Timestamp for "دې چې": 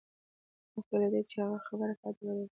1.13-1.35